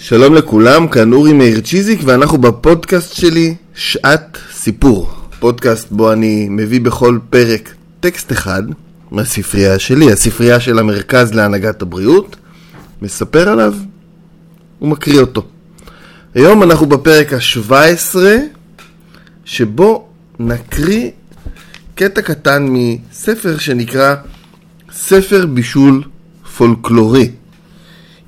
שלום 0.00 0.34
לכולם, 0.34 0.88
כאן 0.88 1.12
אורי 1.12 1.32
מאיר 1.32 1.60
צ'יזיק 1.60 2.00
ואנחנו 2.04 2.38
בפודקאסט 2.38 3.14
שלי 3.14 3.54
שעת 3.74 4.38
סיפור. 4.52 5.10
פודקאסט 5.38 5.90
בו 5.90 6.12
אני 6.12 6.46
מביא 6.50 6.80
בכל 6.80 7.18
פרק 7.30 7.74
טקסט 8.00 8.32
אחד 8.32 8.62
מהספרייה 9.10 9.78
שלי, 9.78 10.12
הספרייה 10.12 10.60
של 10.60 10.78
המרכז 10.78 11.34
להנהגת 11.34 11.82
הבריאות, 11.82 12.36
מספר 13.02 13.48
עליו 13.48 13.74
ומקריא 14.82 15.20
אותו. 15.20 15.42
היום 16.34 16.62
אנחנו 16.62 16.86
בפרק 16.86 17.32
ה-17 17.32 18.16
שבו 19.44 20.08
נקריא 20.38 21.10
קטע 21.94 22.22
קטן 22.22 22.66
מספר 22.70 23.58
שנקרא 23.58 24.14
ספר 24.92 25.46
בישול 25.46 26.02
פולקלורי. 26.56 27.30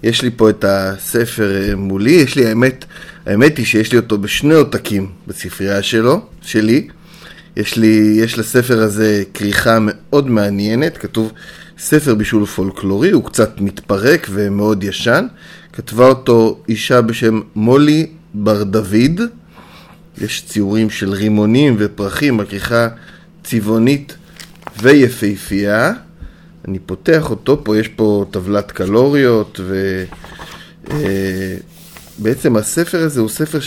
יש 0.02 0.22
לי 0.22 0.30
פה 0.36 0.50
את 0.50 0.64
הספר 0.68 1.68
אה, 1.68 1.76
מולי, 1.76 2.10
יש 2.10 2.36
לי 2.36 2.46
האמת, 2.46 2.84
האמת 3.26 3.58
היא 3.58 3.66
שיש 3.66 3.92
לי 3.92 3.98
אותו 3.98 4.18
בשני 4.18 4.54
עותקים 4.54 5.10
בספרייה 5.26 5.82
שלו, 5.82 6.20
שלי. 6.42 6.88
יש 7.56 7.76
לי, 7.76 8.16
יש 8.16 8.38
לספר 8.38 8.82
הזה 8.82 9.22
כריכה 9.34 9.78
מאוד 9.80 10.30
מעניינת, 10.30 10.98
כתוב 10.98 11.32
ספר 11.78 12.14
בישול 12.14 12.46
פולקלורי, 12.46 13.10
הוא 13.10 13.24
קצת 13.24 13.60
מתפרק 13.60 14.26
ומאוד 14.30 14.84
ישן. 14.84 15.26
כתבה 15.72 16.06
אותו 16.08 16.62
אישה 16.68 17.00
בשם 17.00 17.40
מולי 17.54 18.06
בר 18.34 18.62
דוד. 18.62 19.20
יש 20.18 20.44
ציורים 20.46 20.90
של 20.90 21.12
רימונים 21.12 21.76
ופרחים, 21.78 22.40
הכריכה 22.40 22.88
צבעונית 23.44 24.16
ויפהפייה. 24.82 25.92
אני 26.68 26.78
פותח 26.78 27.30
אותו, 27.30 27.64
פה 27.64 27.78
יש 27.78 27.88
פה 27.88 28.24
טבלת 28.30 28.72
קלוריות, 28.72 29.60
ובעצם 32.18 32.56
אה, 32.56 32.60
הספר 32.60 32.98
הזה 32.98 33.20
הוא 33.20 33.28
ספר 33.28 33.58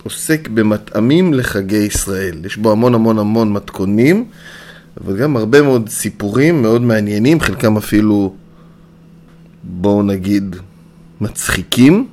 שעוסק 0.00 0.48
במטעמים 0.48 1.34
לחגי 1.34 1.76
ישראל. 1.76 2.44
יש 2.44 2.56
בו 2.56 2.72
המון 2.72 2.94
המון 2.94 3.18
המון 3.18 3.52
מתכונים, 3.52 4.24
אבל 5.00 5.16
גם 5.16 5.36
הרבה 5.36 5.62
מאוד 5.62 5.88
סיפורים 5.88 6.62
מאוד 6.62 6.82
מעניינים, 6.82 7.40
חלקם 7.40 7.76
אפילו, 7.76 8.34
בואו 9.62 10.02
נגיד, 10.02 10.56
מצחיקים. 11.20 12.06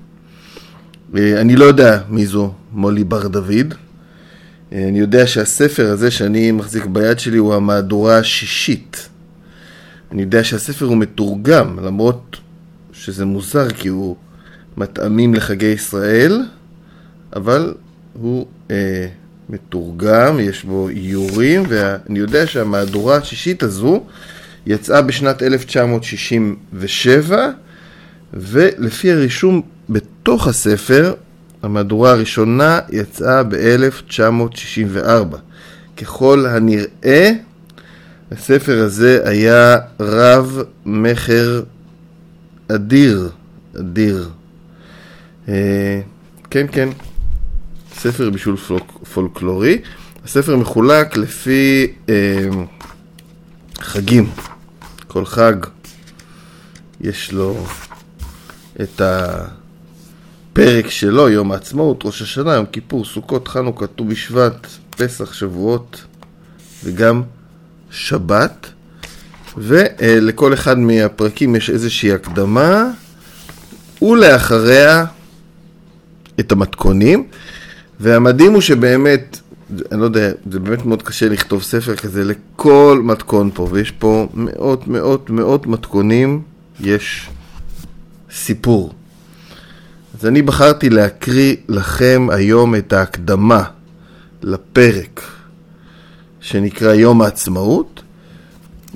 אה, 1.18 1.42
אני 1.42 1.56
לא 1.56 1.66
יודע 1.66 2.00
מי 2.10 2.26
זו 2.26 2.54
מולי 2.72 3.04
בר 3.04 3.28
דוד. 3.28 3.74
אה, 4.74 4.88
אני 4.88 5.00
יודע 5.00 5.28
שהספר 5.28 5.92
הזה 5.92 6.12
שאני 6.12 6.52
מחזיק 6.52 6.86
ביד 6.86 7.20
שלי 7.20 7.38
הוא 7.38 7.54
המהדורה 7.54 8.18
השישית 8.18 9.10
אני 10.12 10.22
יודע 10.22 10.44
שהספר 10.44 10.86
הוא 10.86 10.98
מתורגם, 10.98 11.80
למרות 11.80 12.38
שזה 12.94 13.26
מוזר 13.26 13.70
כי 13.70 13.88
הוא 13.88 14.16
מטעמים 14.78 15.34
לחגי 15.34 15.66
ישראל, 15.66 16.46
אבל 17.36 17.74
הוא 18.14 18.46
אה, 18.72 19.08
מתורגם, 19.50 20.40
יש 20.40 20.64
בו 20.64 20.90
איורים, 20.90 21.64
ואני 21.68 22.20
יודע 22.20 22.48
שהמהדורה 22.48 23.16
השישית 23.16 23.64
הזו 23.64 24.04
יצאה 24.66 25.02
בשנת 25.02 25.44
1967, 25.44 27.50
ולפי 28.34 29.12
הרישום 29.12 29.62
בתוך 29.90 30.48
הספר, 30.48 31.14
המהדורה 31.64 32.12
הראשונה 32.12 32.80
יצאה 32.90 33.44
ב-1964. 33.44 35.38
ככל 35.98 36.46
הנראה, 36.46 37.32
הספר 38.32 38.84
הזה 38.84 39.22
היה 39.26 39.78
רב 40.00 40.60
מכר 40.86 41.64
אדיר, 42.68 43.30
אדיר. 43.80 44.30
אה, 45.48 46.02
כן, 46.50 46.66
כן, 46.72 46.90
ספר 47.94 48.30
בישול 48.30 48.58
פולק, 48.58 48.92
פולקלורי. 49.14 49.82
הספר 50.26 50.58
מחולק 50.58 51.18
לפי 51.18 51.94
אה, 52.10 52.50
חגים. 53.80 54.30
כל 55.08 55.26
חג 55.26 55.54
יש 57.02 57.32
לו 57.32 57.66
את 58.82 59.02
הפרק 59.02 60.90
שלו, 60.90 61.30
יום 61.30 61.52
העצמאות, 61.52 62.06
ראש 62.06 62.22
השנה, 62.22 62.54
יום 62.54 62.66
כיפור, 62.66 63.06
סוכות, 63.06 63.48
חנוכה, 63.48 63.88
ט"ו 63.88 64.06
בשבט, 64.06 64.68
פסח, 64.90 65.34
שבועות 65.34 66.04
וגם 66.84 67.24
שבת, 67.92 68.68
ולכל 69.58 70.54
אחד 70.54 70.80
מהפרקים 70.80 71.56
יש 71.56 71.70
איזושהי 71.70 72.12
הקדמה, 72.12 72.90
ולאחריה 74.02 75.06
את 76.40 76.52
המתכונים, 76.52 77.28
והמדהים 78.00 78.54
הוא 78.54 78.62
שבאמת, 78.62 79.40
אני 79.92 80.00
לא 80.00 80.06
יודע, 80.06 80.32
זה 80.52 80.60
באמת 80.60 80.86
מאוד 80.86 81.02
קשה 81.02 81.30
לכתוב 81.30 81.64
ספר 81.64 81.96
כזה 81.96 82.24
לכל 82.24 83.02
מתכון 83.04 83.52
פה, 83.54 83.68
ויש 83.72 83.92
פה 83.92 84.28
מאות 84.34 84.88
מאות 84.88 85.30
מאות 85.30 85.68
מתכונים, 85.68 86.42
יש 86.80 87.30
סיפור. 88.32 88.94
אז 90.20 90.26
אני 90.26 90.42
בחרתי 90.42 90.90
להקריא 90.90 91.56
לכם 91.68 92.28
היום 92.32 92.76
את 92.76 92.94
ההקדמה 92.94 93.64
לפרק 94.42 95.37
שנקרא 96.48 96.94
יום 96.94 97.22
העצמאות, 97.22 98.02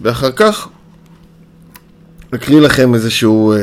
ואחר 0.02 0.32
כך 0.32 0.68
אקריא 2.36 2.60
לכם 2.60 2.96
איזשהו... 2.96 3.54
אה, 3.54 3.58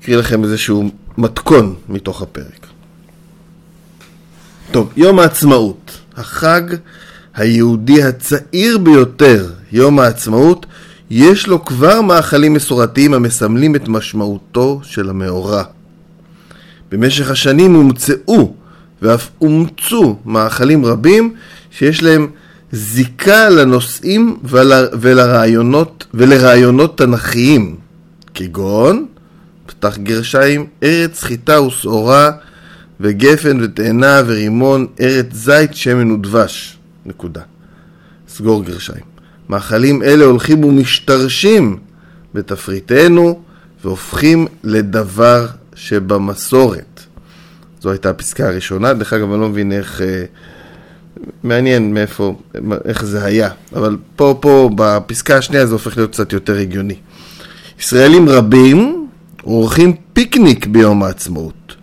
אקריא 0.00 0.16
לכם 0.16 0.44
איזשהו 0.44 0.90
מתכון 1.18 1.74
מתוך 1.88 2.22
הפרק. 2.22 2.66
טוב, 4.70 4.92
יום 4.96 5.18
העצמאות, 5.18 5.98
החג 6.16 6.62
היהודי 7.34 8.02
הצעיר 8.02 8.78
ביותר, 8.78 9.52
יום 9.72 9.98
העצמאות, 9.98 10.66
יש 11.10 11.46
לו 11.46 11.64
כבר 11.64 12.00
מאכלים 12.00 12.52
מסורתיים 12.52 13.14
המסמלים 13.14 13.76
את 13.76 13.88
משמעותו 13.88 14.80
של 14.82 15.10
המאורע. 15.10 15.62
במשך 16.90 17.30
השנים 17.30 17.74
הומצאו 17.74 18.54
ואף 19.02 19.28
אומצו 19.40 20.16
מאכלים 20.24 20.84
רבים 20.84 21.34
שיש 21.70 22.02
להם 22.02 22.28
זיקה 22.72 23.48
לנושאים 23.48 24.36
ול, 24.44 24.72
ולרעיונות, 25.00 26.06
ולרעיונות 26.14 26.98
תנכיים, 26.98 27.76
כגון, 28.34 29.06
פתח 29.66 29.98
גרשיים, 29.98 30.66
ארץ 30.82 31.22
חיטה 31.22 31.62
ושעורה 31.62 32.30
וגפן 33.00 33.58
ותאנה 33.62 34.22
ורימון, 34.26 34.86
ארץ 35.00 35.26
זית, 35.32 35.74
שמן 35.74 36.10
ודבש. 36.10 36.78
נקודה. 37.06 37.40
סגור 38.28 38.64
גרשיים. 38.64 39.04
מאכלים 39.48 40.02
אלה 40.02 40.24
הולכים 40.24 40.64
ומשתרשים 40.64 41.78
בתפריטנו 42.34 43.42
והופכים 43.84 44.46
לדבר 44.64 45.46
שבמסורת. 45.74 46.87
זו 47.80 47.90
הייתה 47.90 48.10
הפסקה 48.10 48.48
הראשונה, 48.48 48.92
דרך 48.94 49.12
אגב 49.12 49.32
אני 49.32 49.40
לא 49.40 49.48
מבין 49.48 49.72
איך, 49.72 50.00
אה, 50.00 50.24
מעניין 51.42 51.94
מאיפה, 51.94 52.38
איך 52.84 53.04
זה 53.04 53.24
היה, 53.24 53.50
אבל 53.72 53.96
פה, 54.16 54.38
פה 54.40 54.70
בפסקה 54.74 55.36
השנייה 55.36 55.66
זה 55.66 55.72
הופך 55.72 55.96
להיות 55.96 56.10
קצת 56.10 56.32
יותר 56.32 56.58
הגיוני. 56.58 56.96
ישראלים 57.80 58.28
רבים 58.28 59.06
עורכים 59.42 59.96
פיקניק 60.12 60.66
ביום 60.66 61.02
העצמאות. 61.02 61.76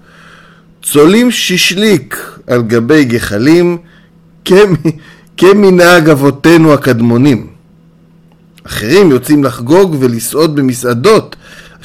צולים 0.83 1.31
שישליק 1.31 2.39
על 2.47 2.61
גבי 2.61 3.05
גחלים 3.05 3.77
כמנהג 5.37 6.09
אבותינו 6.09 6.73
הקדמונים. 6.73 7.47
אחרים 8.63 9.11
יוצאים 9.11 9.43
לחגוג 9.43 9.95
ולסעוד 9.99 10.55
במסעדות, 10.55 11.35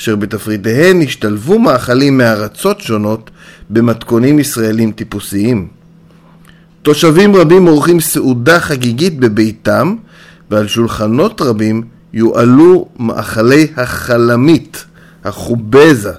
אשר 0.01 0.17
בתפריטיהן 0.17 1.03
השתלבו 1.03 1.59
מאכלים 1.59 2.19
מארצות 2.19 2.81
שונות 2.81 3.31
במתכונים 3.71 4.39
ישראלים 4.39 4.93
טיפוסיים. 4.93 5.69
תושבים 6.83 7.37
רבים 7.37 7.67
עורכים 7.67 8.01
סעודה 8.01 8.61
חגיגית 8.61 9.19
בביתם, 9.19 9.95
ועל 10.51 10.69
שולחנות 10.69 11.41
רבים 11.41 11.83
יועלו 12.13 12.89
מאכלי 12.99 13.67
החלמית, 13.77 14.85
החובזה, 15.25 16.13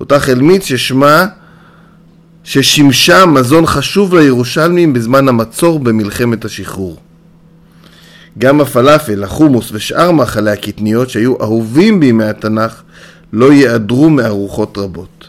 אותה 0.00 0.20
חלמית 0.20 0.62
ששמה, 0.62 1.26
ששימשה 2.44 3.26
מזון 3.26 3.66
חשוב 3.66 4.14
לירושלמים 4.14 4.92
בזמן 4.92 5.28
המצור 5.28 5.78
במלחמת 5.78 6.44
השחרור. 6.44 6.96
גם 8.38 8.60
הפלאפל, 8.60 9.24
החומוס 9.24 9.72
ושאר 9.72 10.10
מאכלי 10.10 10.50
הקטניות 10.50 11.10
שהיו 11.10 11.34
אהובים 11.42 12.00
בימי 12.00 12.24
התנ"ך 12.24 12.82
לא 13.32 13.52
ייעדרו 13.52 14.10
מארוחות 14.10 14.78
רבות. 14.78 15.28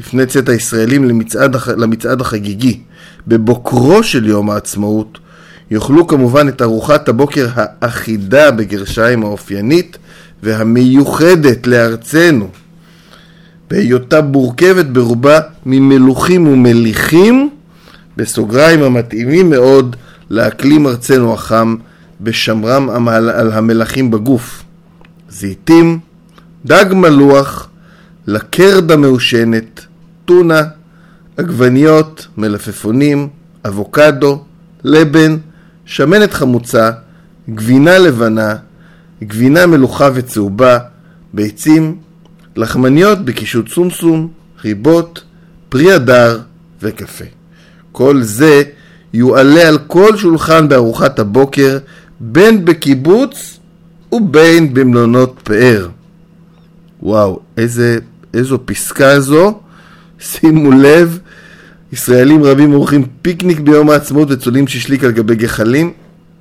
לפני 0.00 0.26
צאת 0.26 0.48
הישראלים 0.48 1.04
למצעד, 1.04 1.56
למצעד 1.76 2.20
החגיגי, 2.20 2.80
בבוקרו 3.28 4.02
של 4.02 4.26
יום 4.26 4.50
העצמאות, 4.50 5.18
יאכלו 5.70 6.06
כמובן 6.06 6.48
את 6.48 6.62
ארוחת 6.62 7.08
הבוקר 7.08 7.48
האחידה 7.54 8.50
בגרשיים 8.50 9.22
האופיינית, 9.22 9.98
והמיוחדת 10.42 11.66
לארצנו, 11.66 12.48
בהיותה 13.70 14.22
מורכבת 14.22 14.86
ברובה 14.86 15.40
ממלוכים 15.66 16.46
ומליכים, 16.46 17.50
בסוגריים 18.16 18.82
המתאימים 18.82 19.50
מאוד 19.50 19.96
לאקלים 20.30 20.86
ארצנו 20.86 21.34
החם, 21.34 21.76
בשמרם 22.20 23.08
על 23.08 23.52
המלכים 23.52 24.10
בגוף. 24.10 24.62
זיתים, 25.30 25.98
דג 26.66 26.84
מלוח, 26.92 27.68
לקרדה 28.26 28.96
מעושנת, 28.96 29.86
טונה, 30.24 30.62
עגבניות, 31.36 32.26
מלפפונים, 32.36 33.28
אבוקדו, 33.64 34.44
לבן, 34.84 35.36
שמנת 35.84 36.34
חמוצה, 36.34 36.90
גבינה 37.50 37.98
לבנה, 37.98 38.56
גבינה 39.22 39.66
מלוכה 39.66 40.08
וצהובה, 40.14 40.78
ביצים, 41.34 41.96
לחמניות 42.56 43.24
בקישוט 43.24 43.68
סומסום, 43.68 44.28
ריבות, 44.64 45.22
פרי 45.68 45.92
הדר 45.92 46.40
וקפה. 46.82 47.24
כל 47.92 48.22
זה 48.22 48.62
יועלה 49.12 49.68
על 49.68 49.78
כל 49.86 50.16
שולחן 50.16 50.68
בארוחת 50.68 51.18
הבוקר, 51.18 51.78
בין 52.20 52.64
בקיבוץ 52.64 53.58
ובין 54.12 54.74
במלונות 54.74 55.40
פאר. 55.44 55.88
וואו, 57.02 57.40
איזה, 57.56 57.98
איזו 58.34 58.58
פסקה 58.64 59.20
זו. 59.20 59.60
שימו 60.20 60.72
לב, 60.72 61.18
ישראלים 61.92 62.44
רבים 62.44 62.72
עורכים 62.72 63.06
פיקניק 63.22 63.60
ביום 63.60 63.90
העצמאות 63.90 64.30
וצולים 64.30 64.66
שישליק 64.66 65.04
על 65.04 65.10
גבי 65.10 65.36
גחלים. 65.36 65.92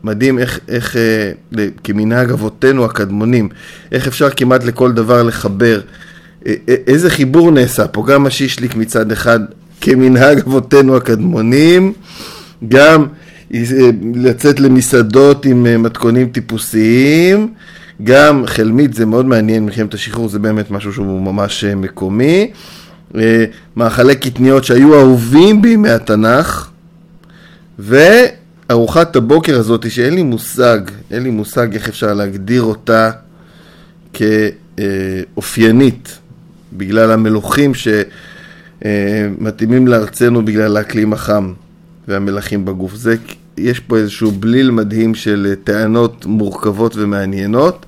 מדהים 0.03 0.39
איך, 0.39 0.59
איך 0.67 0.95
אה, 0.95 1.67
כמנהג 1.83 2.31
אבותינו 2.31 2.85
הקדמונים, 2.85 3.49
איך 3.91 4.07
אפשר 4.07 4.29
כמעט 4.29 4.63
לכל 4.63 4.91
דבר 4.91 5.23
לחבר. 5.23 5.81
אה, 6.47 6.53
אה, 6.69 6.75
איזה 6.87 7.09
חיבור 7.09 7.51
נעשה 7.51 7.87
פה, 7.87 8.05
גם 8.07 8.25
השישליק 8.25 8.75
מצד 8.75 9.11
אחד 9.11 9.39
כמנהג 9.81 10.39
אבותינו 10.39 10.95
הקדמונים, 10.97 11.93
גם 12.67 13.05
אה, 13.53 13.59
לצאת 14.15 14.59
למסעדות 14.59 15.45
עם 15.45 15.83
מתכונים 15.83 16.29
טיפוסיים, 16.29 17.53
גם 18.03 18.43
חלמית 18.45 18.93
זה 18.93 19.05
מאוד 19.05 19.25
מעניין, 19.25 19.65
מלחמת 19.65 19.93
השחרור 19.93 20.29
זה 20.29 20.39
באמת 20.39 20.71
משהו 20.71 20.93
שהוא 20.93 21.21
ממש 21.21 21.63
אה, 21.63 21.75
מקומי. 21.75 22.51
מאכלי 23.75 24.15
קטניות 24.15 24.63
שהיו 24.63 24.99
אהובים 24.99 25.61
בימי 25.61 25.89
התנ"ך, 25.89 26.69
וארוחת 27.79 29.15
הבוקר 29.15 29.59
הזאת 29.59 29.91
שאין 29.91 30.13
לי 30.13 30.23
מושג, 30.23 30.79
אין 31.11 31.23
לי 31.23 31.29
מושג 31.29 31.73
איך 31.73 31.89
אפשר 31.89 32.13
להגדיר 32.13 32.63
אותה 32.63 33.11
כאופיינית, 34.13 36.17
בגלל 36.73 37.11
המלוכים 37.11 37.71
שמתאימים 38.81 39.87
לארצנו 39.87 40.45
בגלל 40.45 40.77
האקלים 40.77 41.13
החם 41.13 41.53
והמלכים 42.07 42.65
בגוף. 42.65 42.95
זה 42.95 43.15
יש 43.61 43.79
פה 43.79 43.97
איזשהו 43.97 44.31
בליל 44.31 44.71
מדהים 44.71 45.15
של 45.15 45.55
טענות 45.63 46.25
מורכבות 46.25 46.95
ומעניינות, 46.95 47.85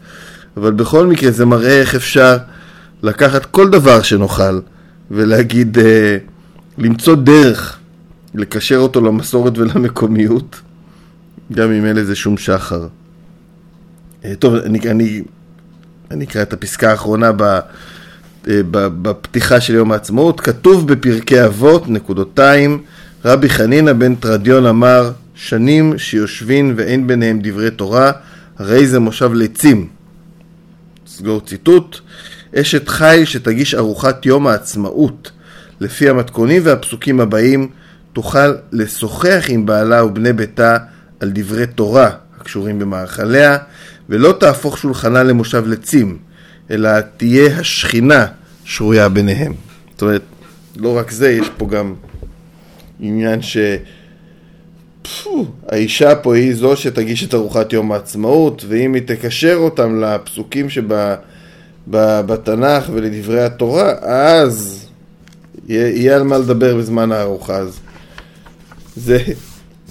אבל 0.58 0.72
בכל 0.72 1.08
מקרה 1.08 1.32
זה 1.32 1.46
מראה 1.46 1.80
איך 1.80 1.96
אפשר 1.96 2.38
לקחת 3.04 3.46
כל 3.46 3.70
דבר 3.70 4.02
שנאכל 4.02 4.60
ולהגיד, 5.12 5.80
אה, 5.80 6.18
למצוא 6.78 7.16
דרך 7.16 7.80
לקשר 8.36 8.78
אותו 8.78 9.02
למסורת 9.02 9.58
ולמקומיות, 9.58 10.62
גם 11.52 11.72
אם 11.72 11.86
אין 11.86 11.96
לזה 11.96 12.16
שום 12.16 12.38
שחר. 12.38 12.88
אה, 14.26 14.34
טוב, 14.40 14.56
אני, 14.56 14.80
אני, 14.80 15.22
אני 16.12 16.26
אקרא 16.26 16.42
את 16.42 16.54
הפסקה 16.54 16.92
האחרונה 16.92 17.32
ב, 17.32 17.42
אה, 17.42 17.60
בפתיחה 19.02 19.62
של 19.62 19.74
יום 19.74 19.92
העצמאות. 19.92 20.42
כתוב 20.42 20.88
בפרקי 20.88 21.46
אבות, 21.46 21.90
נקודותיים, 21.90 22.84
רבי 23.26 23.50
חנינא 23.50 23.94
בן 23.94 24.16
תרדיון 24.16 24.66
אמר, 24.66 25.12
שנים 25.44 25.98
שיושבין 25.98 26.74
ואין 26.78 27.08
ביניהם 27.08 27.40
דברי 27.42 27.72
תורה, 27.72 28.12
הרי 28.58 28.88
זה 28.88 29.00
מושב 29.00 29.34
לצים. 29.34 29.88
סגור 31.08 31.42
ציטוט. 31.42 32.00
אשת 32.56 32.88
חיל 32.90 33.26
שתגיש 33.26 33.76
ארוחת 33.76 34.26
יום 34.26 34.48
העצמאות 34.48 35.32
לפי 35.80 36.10
המתכונים 36.10 36.62
והפסוקים 36.66 37.20
הבאים, 37.20 37.70
תוכל 38.14 38.54
לשוחח 38.72 39.46
עם 39.50 39.66
בעלה 39.66 40.06
ובני 40.06 40.34
ביתה 40.34 40.78
על 41.20 41.32
דברי 41.34 41.68
תורה 41.68 42.10
הקשורים 42.40 42.80
במאכליה, 42.80 43.58
ולא 44.10 44.38
תהפוך 44.40 44.78
שולחנה 44.78 45.24
למושב 45.24 45.68
לצים, 45.68 46.18
אלא 46.72 46.90
תהיה 47.18 47.60
השכינה 47.60 48.26
שרויה 48.66 49.10
ביניהם. 49.10 49.54
זאת 49.92 50.02
אומרת, 50.02 50.24
לא 50.76 50.98
רק 50.98 51.12
זה, 51.12 51.32
יש 51.32 51.48
פה 51.58 51.68
גם 51.68 51.94
עניין 53.00 53.42
ש... 53.42 53.58
פפו, 55.04 55.46
האישה 55.68 56.16
פה 56.16 56.36
היא 56.36 56.56
זו 56.56 56.76
שתגיש 56.76 57.24
את 57.24 57.34
ארוחת 57.34 57.74
יום 57.74 57.92
העצמאות, 57.92 58.66
ואם 58.68 58.94
היא 58.94 59.02
תקשר 59.06 59.56
אותם 59.56 60.02
לפסוקים 60.02 60.68
שבתנ"ך 61.90 62.90
ולדברי 62.94 63.42
התורה, 63.44 63.94
אז 64.02 64.86
יהיה, 65.68 66.16
על 66.16 66.24
מה 66.24 66.38
לדבר 66.38 66.78
בזמן 66.78 67.12
הארוחה. 67.12 67.58
אז 67.58 67.80
זה, 68.96 69.20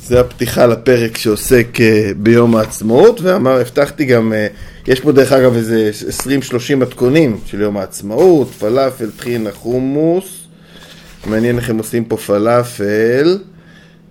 זה 0.05 0.21
הפתיחה 0.21 0.67
לפרק 0.67 1.17
שעוסק 1.17 1.69
uh, 1.77 1.81
ביום 2.17 2.57
העצמאות, 2.57 3.21
ואמר, 3.21 3.61
הבטחתי 3.61 4.05
גם, 4.05 4.33
uh, 4.33 4.91
יש 4.91 5.01
פה 5.01 5.13
דרך 5.13 5.33
אגב 5.33 5.57
איזה 5.57 5.91
20-30 6.73 6.77
מתכונים 6.77 7.39
של 7.47 7.61
יום 7.61 7.77
העצמאות, 7.77 8.51
פלאפל, 8.51 9.11
טחינה, 9.11 9.51
חומוס, 9.53 10.25
מעניין 11.27 11.59
איך 11.59 11.71
הם 11.71 11.79
עושים 11.79 12.05
פה 12.05 12.17
פלאפל. 12.17 13.39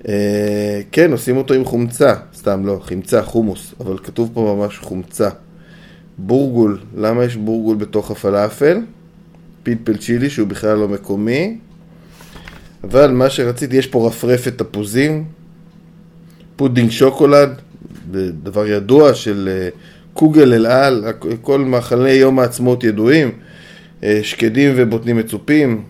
אה, 0.08 0.82
כן, 0.92 1.12
עושים 1.12 1.38
אותו 1.38 1.54
עם 1.54 1.66
חומצה, 1.66 2.14
סתם 2.36 2.66
לא, 2.66 2.80
חמצה, 2.84 3.24
חומוס, 3.24 3.74
אבל 3.80 3.98
כתוב 3.98 4.32
פה 4.34 4.56
ממש 4.58 4.78
חומצה. 4.78 5.30
בורגול, 6.18 6.80
למה 6.98 7.24
יש 7.24 7.36
בורגול 7.36 7.76
בתוך 7.76 8.12
הפלאפל? 8.12 8.78
פלפל 9.64 9.98
צ'ילי 9.98 10.30
שהוא 10.30 10.48
בכלל 10.48 10.78
לא 10.78 10.88
מקומי. 10.88 11.58
אבל 12.84 13.12
מה 13.12 13.30
שרציתי, 13.30 13.76
יש 13.76 13.88
פה 13.88 14.08
רפרפת 14.08 14.58
תפוזים, 14.58 15.26
פודינג 16.56 16.90
שוקולד, 16.90 17.62
דבר 18.44 18.68
ידוע 18.68 19.14
של 19.14 19.50
אה, 19.52 19.70
קוגל 20.14 20.54
אל 20.54 20.66
על, 20.66 21.06
כל 21.42 21.60
מאכלי 21.60 22.12
יום 22.12 22.40
העצמאות 22.40 22.84
ידועים, 22.84 23.32
אה, 24.04 24.20
שקדים 24.24 24.74
ובוטנים 24.76 25.18
מצופים, 25.18 25.84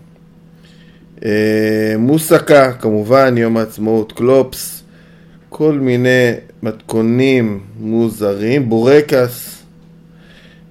מוסקה, 1.98 2.72
כמובן, 2.72 3.34
יום 3.38 3.56
העצמאות, 3.56 4.12
קלופס, 4.12 4.82
כל 5.48 5.72
מיני 5.72 6.32
מתכונים 6.62 7.60
מוזרים, 7.80 8.68
בורקס, 8.68 9.62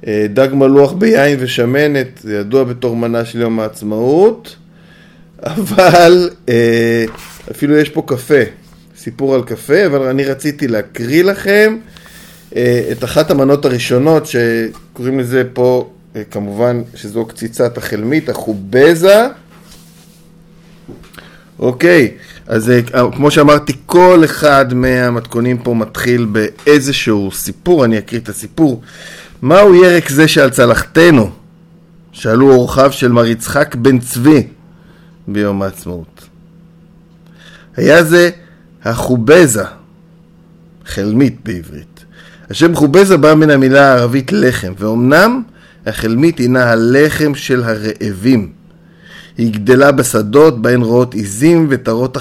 אה, 0.07 0.25
דג 0.33 0.47
מלוח 0.53 0.91
ביין 0.91 1.37
ושמנת, 1.41 2.07
זה 2.23 2.35
ידוע 2.35 2.63
בתור 2.63 2.95
מנה 2.95 3.25
של 3.25 3.41
יום 3.41 3.59
העצמאות, 3.59 4.55
אבל 5.43 6.29
אה, 6.49 7.05
אפילו 7.51 7.77
יש 7.77 7.89
פה 7.89 8.03
קפה, 8.07 8.43
סיפור 8.97 9.35
על 9.35 9.43
קפה, 9.43 9.85
אבל 9.85 10.01
אני 10.01 10.23
רציתי 10.23 10.67
להקריא 10.67 11.23
לכם 11.23 11.77
את 12.91 13.03
אחת 13.03 13.31
המנות 13.31 13.65
הראשונות 13.65 14.23
שקוראים 14.25 15.19
לזה 15.19 15.43
פה, 15.53 15.89
כמובן 16.31 16.81
שזו 16.95 17.25
קציצת 17.25 17.77
החלמית, 17.77 18.29
החובזה. 18.29 19.27
אוקיי, 21.61 22.11
אז 22.47 22.69
אה, 22.69 22.81
כמו 23.15 23.31
שאמרתי, 23.31 23.73
כל 23.85 24.21
אחד 24.25 24.73
מהמתכונים 24.73 25.57
פה 25.57 25.73
מתחיל 25.73 26.25
באיזשהו 26.25 27.31
סיפור, 27.31 27.85
אני 27.85 27.97
אקריא 27.97 28.19
את 28.19 28.29
הסיפור. 28.29 28.81
מהו 29.41 29.75
ירק 29.75 30.09
זה 30.09 30.27
שעל 30.27 30.49
צלחתנו? 30.49 31.31
שאלו 32.11 32.51
אורחיו 32.51 32.91
של 32.91 33.11
מר 33.11 33.25
יצחק 33.25 33.75
בן 33.75 33.99
צבי 33.99 34.47
ביום 35.27 35.61
העצמאות. 35.61 36.27
היה 37.77 38.03
זה 38.03 38.29
החובזה, 38.83 39.63
חלמית 40.85 41.39
בעברית. 41.43 42.05
השם 42.49 42.75
חובזה 42.75 43.17
בא 43.17 43.33
מן 43.33 43.49
המילה 43.49 43.93
הערבית 43.93 44.31
לחם, 44.31 44.73
ואומנם 44.77 45.41
החלמית 45.85 46.37
הינה 46.37 46.71
הלחם 46.71 47.35
של 47.35 47.63
הרעבים. 47.63 48.60
היא 49.37 49.53
גדלה 49.53 49.91
בשדות 49.91 50.61
בהן 50.61 50.81
רואות 50.81 51.13
עיזים 51.13 51.67
וטרות 51.69 52.17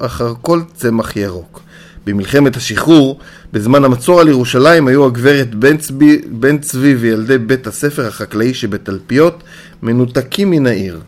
אחר 0.00 0.34
כל 0.40 0.60
צמח 0.74 1.16
ירוק. 1.16 1.60
במלחמת 2.06 2.56
השחרור, 2.56 3.18
בזמן 3.52 3.84
המצור 3.84 4.20
על 4.20 4.28
ירושלים, 4.28 4.88
היו 4.88 5.06
הגברת 5.06 5.54
בן 5.54 5.76
צבי, 5.76 6.20
בן 6.30 6.58
צבי 6.58 6.94
וילדי 6.94 7.38
בית 7.38 7.66
הספר 7.66 8.06
החקלאי 8.06 8.54
שבתלפיות 8.54 9.42
מנותקים 9.82 10.50
מן 10.50 10.66
העיר. 10.66 11.00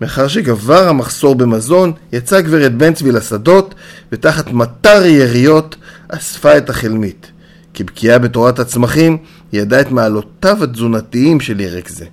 מאחר 0.00 0.28
שגבר 0.28 0.88
המחסור 0.88 1.34
במזון, 1.34 1.92
יצאה 2.12 2.40
גברת 2.40 2.74
בן 2.74 2.94
צבי 2.94 3.12
לשדות, 3.12 3.74
ותחת 4.12 4.52
מטר 4.52 5.04
יריות 5.06 5.76
אספה 6.08 6.58
את 6.58 6.70
החלמית. 6.70 7.30
כבקיאה 7.74 8.18
בתורת 8.18 8.58
הצמחים, 8.58 9.16
ידע 9.52 9.80
את 9.80 9.90
מעלותיו 9.90 10.64
התזונתיים 10.64 11.40
של 11.40 11.60
ירק 11.60 11.88
זה. 11.88 12.04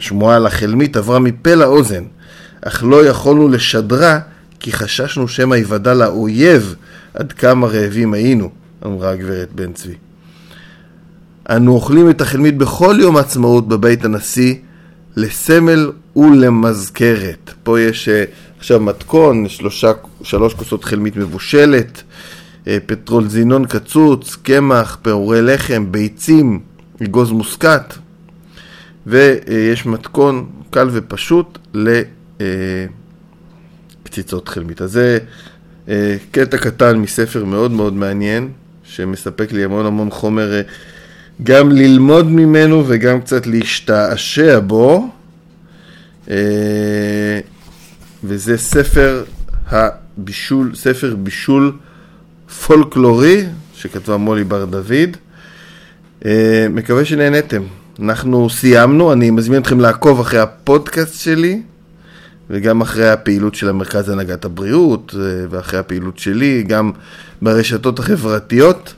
השמועה 0.00 0.36
על 0.36 0.46
החלמית 0.46 0.96
עברה 0.96 1.18
מפה 1.18 1.54
לאוזן, 1.54 2.04
אך 2.60 2.84
לא 2.86 3.06
יכולנו 3.06 3.48
לשדרה 3.48 4.18
כי 4.60 4.72
חששנו 4.72 5.28
שמא 5.28 5.54
יוודע 5.54 5.94
לאויב 5.94 6.74
עד 7.14 7.32
כמה 7.32 7.66
רעבים 7.66 8.14
היינו, 8.14 8.50
אמרה 8.86 9.10
הגברת 9.10 9.52
בן 9.52 9.72
צבי. 9.72 9.94
אנו 11.50 11.72
אוכלים 11.72 12.10
את 12.10 12.20
החלמית 12.20 12.56
בכל 12.56 12.96
יום 13.00 13.16
עצמאות 13.16 13.68
בבית 13.68 14.04
הנשיא 14.04 14.54
לסמל 15.16 15.90
ולמזכרת. 16.16 17.50
פה 17.62 17.80
יש 17.80 18.08
uh, 18.08 18.58
עכשיו 18.58 18.80
מתכון, 18.80 19.48
שלושה, 19.48 19.92
שלוש 20.22 20.54
כוסות 20.54 20.84
חלמית 20.84 21.16
מבושלת, 21.16 22.02
uh, 22.64 22.68
פטרולזינון 22.86 23.66
קצוץ, 23.66 24.36
קמח, 24.42 24.98
פעורי 25.02 25.42
לחם, 25.42 25.86
ביצים, 25.90 26.60
אגוז 27.04 27.30
מוסקת, 27.30 27.94
ויש 29.06 29.86
מתכון 29.86 30.48
קל 30.70 30.88
ופשוט 30.92 31.58
לקציצות 34.04 34.48
אה, 34.48 34.52
חלמית. 34.54 34.82
אז 34.82 34.92
זה 34.92 35.18
אה, 35.88 36.16
קטע 36.30 36.58
קטן 36.58 36.98
מספר 36.98 37.44
מאוד 37.44 37.70
מאוד 37.70 37.94
מעניין, 37.94 38.48
שמספק 38.84 39.52
לי 39.52 39.64
המון 39.64 39.86
המון 39.86 40.10
חומר 40.10 40.52
אה, 40.54 40.62
גם 41.42 41.72
ללמוד 41.72 42.26
ממנו 42.26 42.84
וגם 42.86 43.20
קצת 43.20 43.46
להשתעשע 43.46 44.58
בו. 44.58 45.08
וזה 48.24 48.58
ספר 48.58 49.24
הבישול, 49.68 50.74
ספר 50.74 51.16
בישול 51.16 51.72
פולקלורי 52.66 53.46
שכתבה 53.74 54.16
מולי 54.16 54.44
בר 54.44 54.64
דוד. 54.64 55.16
מקווה 56.70 57.04
שנהנתם. 57.04 57.62
אנחנו 58.02 58.50
סיימנו, 58.50 59.12
אני 59.12 59.30
מזמין 59.30 59.62
אתכם 59.62 59.80
לעקוב 59.80 60.20
אחרי 60.20 60.40
הפודקאסט 60.40 61.20
שלי 61.20 61.62
וגם 62.50 62.80
אחרי 62.80 63.10
הפעילות 63.10 63.54
של 63.54 63.68
המרכז 63.68 64.08
להנהגת 64.08 64.44
הבריאות 64.44 65.14
אה, 65.18 65.20
ואחרי 65.50 65.78
הפעילות 65.78 66.18
שלי, 66.18 66.62
גם 66.62 66.92
ברשתות 67.42 67.98
החברתיות 67.98 68.94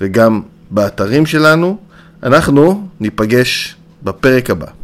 וגם 0.00 0.42
באתרים 0.70 1.26
שלנו. 1.26 1.78
אנחנו 2.22 2.88
ניפגש 3.00 3.76
בפרק 4.02 4.50
הבא. 4.50 4.79